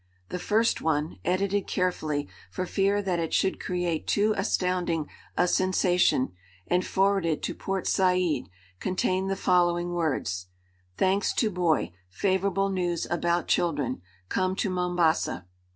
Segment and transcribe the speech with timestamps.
[0.29, 6.31] The first one, edited carefully, for fear that it should create too astounding a sensation,
[6.65, 8.45] and forwarded to Port Said,
[8.79, 10.47] contained the following words:
[10.97, 14.01] "Thanks to boy, favorable news about children.
[14.27, 15.45] Come to Mombasa."